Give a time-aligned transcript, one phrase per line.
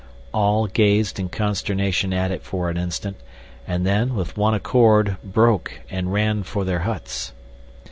[0.33, 3.17] All gazed in consternation at it for an instant,
[3.67, 7.33] and then, with one accord, broke and ran for their huts.